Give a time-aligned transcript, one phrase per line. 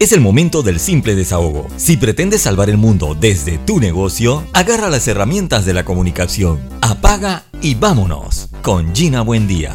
[0.00, 1.68] Es el momento del simple desahogo.
[1.76, 6.58] Si pretendes salvar el mundo desde tu negocio, agarra las herramientas de la comunicación.
[6.80, 9.74] Apaga y vámonos con Gina Buendía.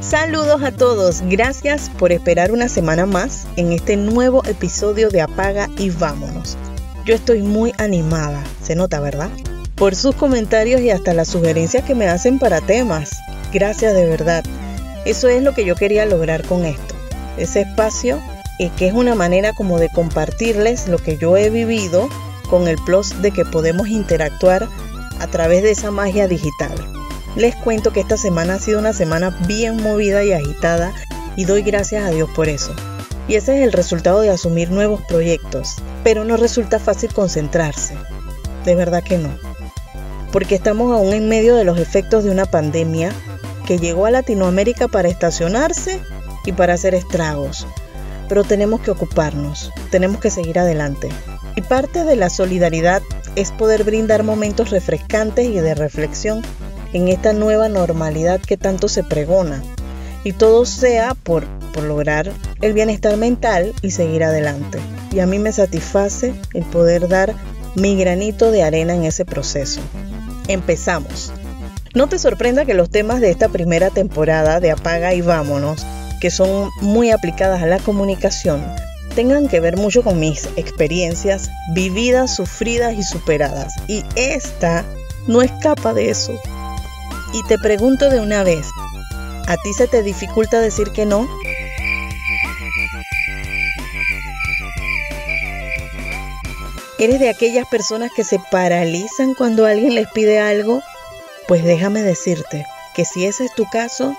[0.00, 5.68] Saludos a todos, gracias por esperar una semana más en este nuevo episodio de Apaga
[5.76, 6.56] y vámonos.
[7.04, 9.30] Yo estoy muy animada, se nota, ¿verdad?
[9.74, 13.10] Por sus comentarios y hasta las sugerencias que me hacen para temas.
[13.52, 14.44] Gracias de verdad.
[15.04, 16.94] Eso es lo que yo quería lograr con esto.
[17.36, 18.22] Ese espacio
[18.58, 22.08] y que es una manera como de compartirles lo que yo he vivido
[22.48, 24.68] con el plus de que podemos interactuar
[25.18, 26.72] a través de esa magia digital.
[27.36, 30.92] Les cuento que esta semana ha sido una semana bien movida y agitada
[31.36, 32.72] y doy gracias a Dios por eso.
[33.26, 37.96] Y ese es el resultado de asumir nuevos proyectos, pero no resulta fácil concentrarse.
[38.64, 39.30] De verdad que no.
[40.30, 43.12] Porque estamos aún en medio de los efectos de una pandemia
[43.66, 46.00] que llegó a Latinoamérica para estacionarse
[46.44, 47.66] y para hacer estragos
[48.28, 51.08] pero tenemos que ocuparnos, tenemos que seguir adelante.
[51.56, 53.02] Y parte de la solidaridad
[53.36, 56.42] es poder brindar momentos refrescantes y de reflexión
[56.92, 59.62] en esta nueva normalidad que tanto se pregona.
[60.24, 64.78] Y todo sea por, por lograr el bienestar mental y seguir adelante.
[65.12, 67.34] Y a mí me satisface el poder dar
[67.74, 69.80] mi granito de arena en ese proceso.
[70.48, 71.32] Empezamos.
[71.94, 75.84] No te sorprenda que los temas de esta primera temporada de Apaga y Vámonos
[76.24, 78.64] que son muy aplicadas a la comunicación
[79.14, 83.74] tengan que ver mucho con mis experiencias vividas, sufridas y superadas.
[83.88, 84.86] Y esta
[85.26, 86.32] no escapa de eso.
[87.34, 88.66] Y te pregunto de una vez,
[89.46, 91.28] ¿a ti se te dificulta decir que no?
[96.98, 100.80] ¿Eres de aquellas personas que se paralizan cuando alguien les pide algo?
[101.48, 102.64] Pues déjame decirte
[102.94, 104.16] que si ese es tu caso,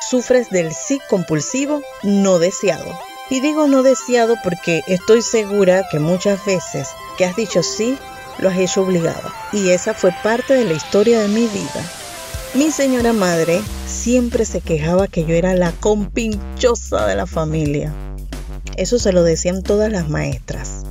[0.00, 2.98] sufres del sí compulsivo no deseado.
[3.28, 7.98] Y digo no deseado porque estoy segura que muchas veces que has dicho sí,
[8.38, 9.30] lo has hecho obligado.
[9.52, 11.82] Y esa fue parte de la historia de mi vida.
[12.54, 17.92] Mi señora madre siempre se quejaba que yo era la compinchosa de la familia.
[18.76, 20.84] Eso se lo decían todas las maestras.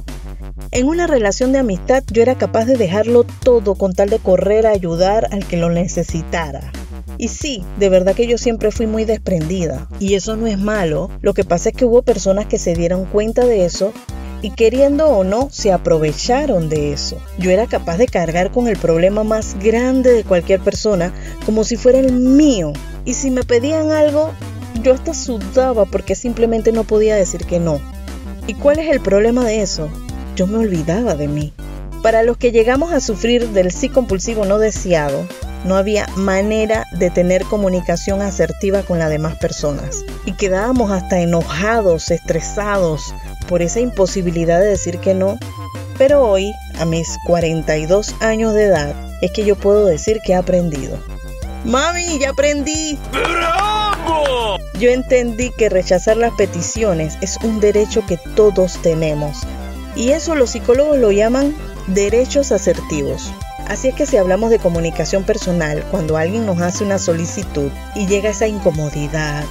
[0.72, 4.68] En una relación de amistad yo era capaz de dejarlo todo con tal de correr
[4.68, 6.72] a ayudar al que lo necesitara.
[7.18, 9.88] Y sí, de verdad que yo siempre fui muy desprendida.
[10.00, 11.10] Y eso no es malo.
[11.22, 13.94] Lo que pasa es que hubo personas que se dieron cuenta de eso
[14.42, 17.18] y queriendo o no, se aprovecharon de eso.
[17.40, 21.14] Yo era capaz de cargar con el problema más grande de cualquier persona
[21.46, 22.74] como si fuera el mío.
[23.06, 24.32] Y si me pedían algo,
[24.84, 27.80] yo hasta sudaba porque simplemente no podía decir que no.
[28.48, 29.90] ¿Y cuál es el problema de eso?
[30.36, 31.54] Yo me olvidaba de mí.
[32.04, 35.26] Para los que llegamos a sufrir del sí compulsivo no deseado,
[35.66, 40.06] no había manera de tener comunicación asertiva con las demás personas.
[40.24, 43.14] Y quedábamos hasta enojados, estresados
[43.50, 45.38] por esa imposibilidad de decir que no.
[45.98, 50.36] Pero hoy, a mis 42 años de edad, es que yo puedo decir que he
[50.36, 50.98] aprendido.
[51.64, 53.00] Mami, ya aprendí.
[53.12, 54.58] ¡Bravo!
[54.80, 59.40] Yo entendí que rechazar las peticiones es un derecho que todos tenemos.
[59.96, 61.56] Y eso los psicólogos lo llaman
[61.88, 63.32] derechos asertivos.
[63.68, 68.06] Así es que si hablamos de comunicación personal, cuando alguien nos hace una solicitud y
[68.06, 69.44] llega esa incomodidad,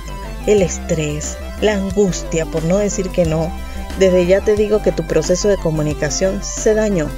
[0.46, 3.50] el estrés, la angustia por no decir que no,
[3.98, 7.08] desde ya te digo que tu proceso de comunicación se dañó.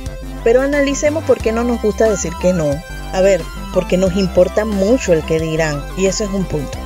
[0.43, 2.71] Pero analicemos por qué no nos gusta decir que no.
[3.13, 3.43] A ver,
[3.75, 6.79] porque nos importa mucho el que dirán, y eso es un punto.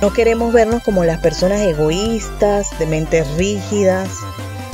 [0.00, 4.08] No queremos vernos como las personas egoístas, de mentes rígidas,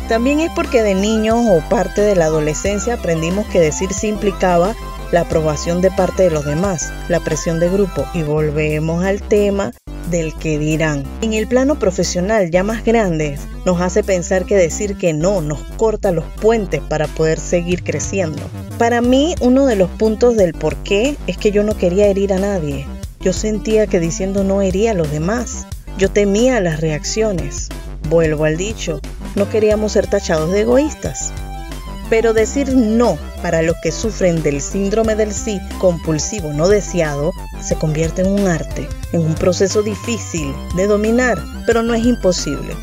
[0.08, 4.74] también es porque de niños o parte de la adolescencia aprendimos que decir sí implicaba
[5.12, 9.72] la aprobación de parte de los demás, la presión de grupo y volvemos al tema
[10.10, 11.04] del que dirán.
[11.20, 15.60] En el plano profesional ya más grande nos hace pensar que decir que no nos
[15.76, 18.42] corta los puentes para poder seguir creciendo.
[18.78, 22.32] Para mí uno de los puntos del por qué es que yo no quería herir
[22.32, 22.86] a nadie.
[23.20, 25.66] Yo sentía que diciendo no hería a los demás.
[25.98, 27.68] Yo temía las reacciones.
[28.08, 29.00] Vuelvo al dicho,
[29.34, 31.32] no queríamos ser tachados de egoístas.
[32.10, 37.76] Pero decir no para los que sufren del síndrome del sí compulsivo no deseado se
[37.76, 42.74] convierte en un arte, en un proceso difícil de dominar, pero no es imposible.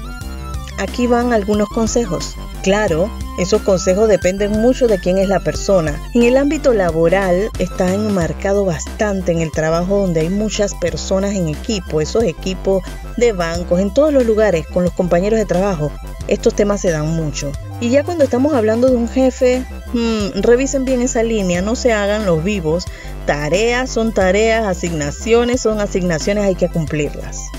[0.77, 2.35] Aquí van algunos consejos.
[2.61, 6.01] Claro, esos consejos dependen mucho de quién es la persona.
[6.13, 11.49] En el ámbito laboral está enmarcado bastante en el trabajo donde hay muchas personas en
[11.49, 12.83] equipo, esos equipos
[13.17, 15.91] de bancos, en todos los lugares con los compañeros de trabajo.
[16.27, 17.51] Estos temas se dan mucho.
[17.81, 21.91] Y ya cuando estamos hablando de un jefe, hmm, revisen bien esa línea, no se
[21.91, 22.85] hagan los vivos.
[23.25, 27.49] Tareas son tareas, asignaciones son asignaciones, hay que cumplirlas.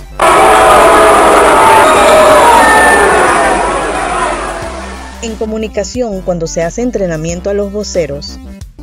[5.22, 8.38] En comunicación, cuando se hace entrenamiento a los voceros,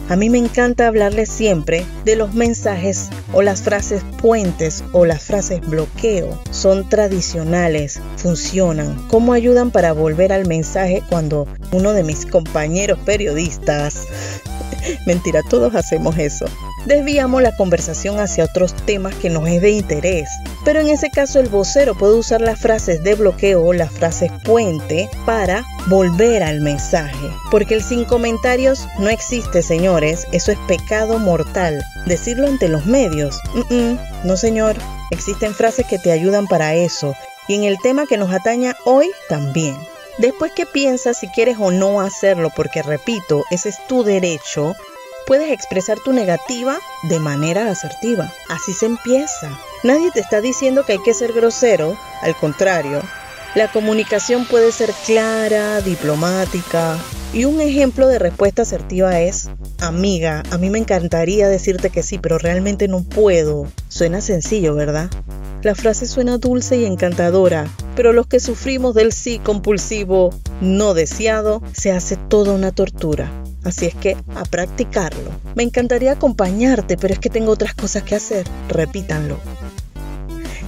[0.09, 5.23] a mí me encanta hablarles siempre de los mensajes o las frases puentes o las
[5.23, 6.37] frases bloqueo.
[6.51, 14.07] Son tradicionales, funcionan, cómo ayudan para volver al mensaje cuando uno de mis compañeros periodistas,
[15.05, 16.45] mentira, todos hacemos eso,
[16.85, 20.29] desviamos la conversación hacia otros temas que nos es de interés.
[20.65, 24.31] Pero en ese caso el vocero puede usar las frases de bloqueo o las frases
[24.43, 27.29] puente para volver al mensaje.
[27.51, 30.25] Porque el sin comentarios no existe, señores.
[30.31, 31.83] Eso es pecado mortal.
[32.05, 33.39] Decirlo ante los medios.
[34.23, 34.75] no, señor.
[35.11, 37.15] Existen frases que te ayudan para eso.
[37.47, 39.75] Y en el tema que nos ataña hoy también.
[40.17, 44.75] Después que piensas si quieres o no hacerlo, porque repito, ese es tu derecho,
[45.25, 48.31] puedes expresar tu negativa de manera asertiva.
[48.49, 49.57] Así se empieza.
[49.83, 53.01] Nadie te está diciendo que hay que ser grosero, al contrario.
[53.55, 56.97] La comunicación puede ser clara, diplomática.
[57.33, 59.49] Y un ejemplo de respuesta asertiva es,
[59.79, 63.67] amiga, a mí me encantaría decirte que sí, pero realmente no puedo.
[63.89, 65.09] Suena sencillo, ¿verdad?
[65.61, 71.61] La frase suena dulce y encantadora, pero los que sufrimos del sí compulsivo no deseado,
[71.73, 73.42] se hace toda una tortura.
[73.63, 75.31] Así es que a practicarlo.
[75.55, 78.45] Me encantaría acompañarte, pero es que tengo otras cosas que hacer.
[78.69, 79.39] Repítanlo.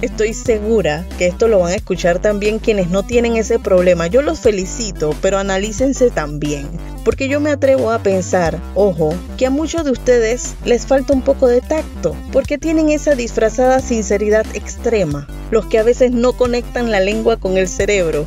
[0.02, 4.06] Estoy segura que esto lo van a escuchar también quienes no tienen ese problema.
[4.06, 6.68] Yo los felicito, pero analícense también.
[7.02, 11.22] Porque yo me atrevo a pensar, ojo, que a muchos de ustedes les falta un
[11.22, 16.90] poco de tacto, porque tienen esa disfrazada sinceridad extrema, los que a veces no conectan
[16.90, 18.26] la lengua con el cerebro.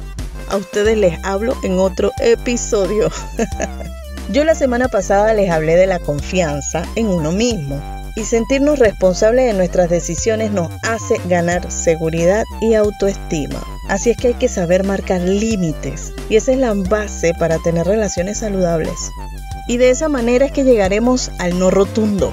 [0.50, 3.12] A ustedes les hablo en otro episodio.
[4.32, 7.82] Yo la semana pasada les hablé de la confianza en uno mismo
[8.16, 13.60] y sentirnos responsables de nuestras decisiones nos hace ganar seguridad y autoestima.
[13.88, 17.88] Así es que hay que saber marcar límites y esa es la base para tener
[17.88, 19.10] relaciones saludables.
[19.68, 22.32] Y de esa manera es que llegaremos al no rotundo.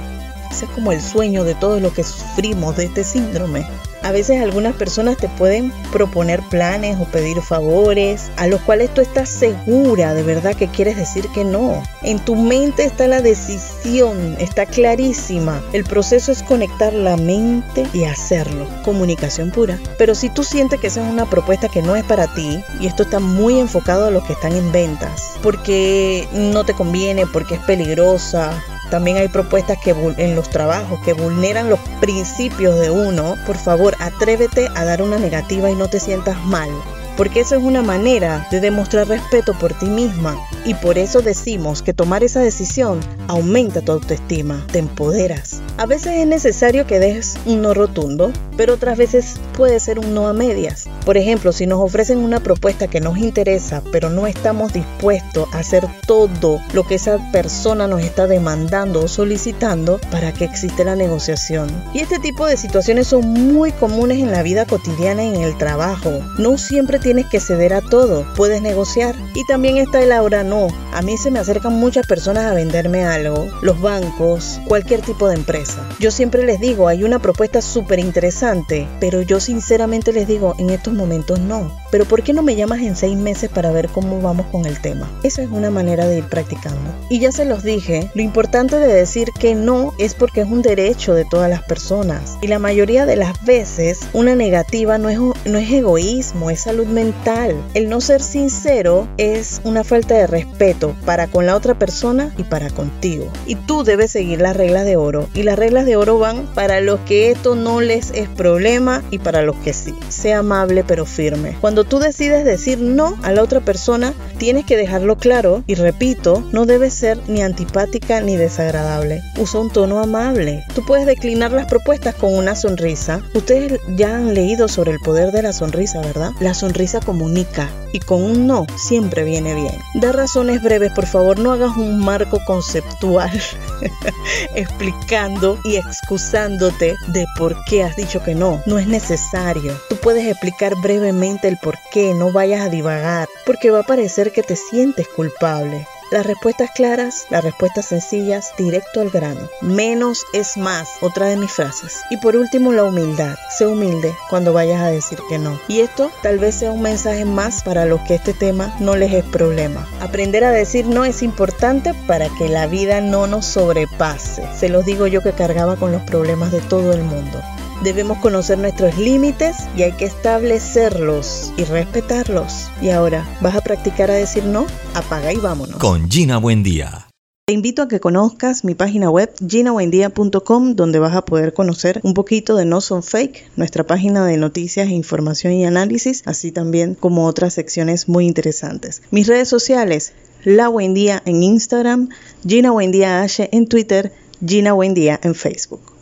[0.51, 3.67] Ese es como el sueño de todos los que sufrimos de este síndrome.
[4.07, 9.01] A veces algunas personas te pueden proponer planes o pedir favores a los cuales tú
[9.01, 11.83] estás segura de verdad que quieres decir que no.
[12.03, 15.61] En tu mente está la decisión, está clarísima.
[15.73, 18.69] El proceso es conectar la mente y hacerlo.
[18.85, 19.77] Comunicación pura.
[19.99, 22.87] Pero si tú sientes que esa es una propuesta que no es para ti y
[22.87, 27.57] esto está muy enfocado a los que están en ventas, porque no te conviene, porque
[27.57, 28.53] es peligrosa,
[28.91, 33.35] también hay propuestas que en los trabajos que vulneran los principios de uno.
[33.47, 36.69] Por favor, atrévete a dar una negativa y no te sientas mal
[37.17, 41.83] porque eso es una manera de demostrar respeto por ti misma y por eso decimos
[41.83, 45.61] que tomar esa decisión aumenta tu autoestima, te empoderas.
[45.79, 50.15] A veces es necesario que dejes un no rotundo, pero otras veces puede ser un
[50.15, 50.89] no a medias.
[51.05, 55.59] Por ejemplo, si nos ofrecen una propuesta que nos interesa, pero no estamos dispuestos a
[55.59, 60.97] hacer todo lo que esa persona nos está demandando o solicitando para que existe la
[60.97, 61.69] negociación.
[61.93, 65.57] Y este tipo de situaciones son muy comunes en la vida cotidiana y en el
[65.59, 66.11] trabajo.
[66.39, 69.15] No siempre tienes que ceder a todo, puedes negociar.
[69.35, 70.69] Y también está el ahora no.
[70.93, 75.87] A mí se me acercan muchas personas a venderme los bancos, cualquier tipo de empresa.
[75.99, 80.71] Yo siempre les digo, hay una propuesta súper interesante, pero yo sinceramente les digo, en
[80.71, 81.71] estos momentos no.
[81.91, 84.81] Pero ¿por qué no me llamas en seis meses para ver cómo vamos con el
[84.81, 85.11] tema?
[85.23, 86.79] Esa es una manera de ir practicando.
[87.09, 90.63] Y ya se los dije, lo importante de decir que no es porque es un
[90.63, 92.39] derecho de todas las personas.
[92.43, 96.87] Y la mayoría de las veces una negativa no es, no es egoísmo, es salud
[96.87, 97.57] mental.
[97.75, 102.43] El no ser sincero es una falta de respeto para con la otra persona y
[102.45, 103.06] para contigo.
[103.47, 105.29] Y tú debes seguir las reglas de oro.
[105.35, 109.19] Y las reglas de oro van para los que esto no les es problema y
[109.19, 109.95] para los que sí.
[110.09, 111.57] Sea amable pero firme.
[111.61, 116.43] Cuando tú decides decir no a la otra persona, tienes que dejarlo claro y repito,
[116.53, 119.23] no debe ser ni antipática ni desagradable.
[119.39, 120.65] Usa un tono amable.
[120.75, 123.21] Tú puedes declinar las propuestas con una sonrisa.
[123.35, 126.31] Ustedes ya han leído sobre el poder de la sonrisa, ¿verdad?
[126.41, 129.75] La sonrisa comunica y con un no siempre viene bien.
[129.95, 132.96] Da razones breves, por favor, no hagas un marco conceptual
[134.55, 138.63] explicando y excusándote de por qué has dicho que no.
[138.67, 139.79] No es necesario.
[139.89, 144.33] Tú puedes explicar brevemente el por qué, no vayas a divagar, porque va a parecer
[144.33, 145.87] que te sientes culpable.
[146.13, 149.49] Las respuestas claras, las respuestas sencillas, directo al grano.
[149.61, 152.01] Menos es más, otra de mis frases.
[152.11, 153.37] Y por último, la humildad.
[153.59, 155.59] Sé humilde cuando vayas a decir que no.
[155.67, 159.13] Y esto tal vez sea un mensaje más para los que este tema no les
[159.13, 159.85] es problema.
[160.01, 164.47] Aprender a decir no es importante para que la vida no nos sobrepase.
[164.57, 167.43] Se los digo yo que cargaba con los problemas de todo el mundo.
[167.83, 172.69] Debemos conocer nuestros límites y hay que establecerlos y respetarlos.
[172.81, 174.67] Y ahora, ¿vas a practicar a decir no?
[174.95, 175.77] Apaga y vámonos.
[175.77, 177.07] Con Gina Buendía.
[177.49, 182.13] Te invito a que conozcas mi página web ginabuendia.com donde vas a poder conocer un
[182.13, 187.25] poquito de No Son Fake, nuestra página de noticias, información y análisis, así también como
[187.27, 189.03] otras secciones muy interesantes.
[189.13, 192.09] Mis redes sociales, La Buendía en Instagram,
[192.45, 194.13] Gina Buendía H en Twitter,
[194.45, 195.96] Gina Buendía en Facebook.